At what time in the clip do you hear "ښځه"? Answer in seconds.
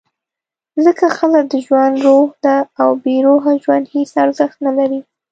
1.17-1.41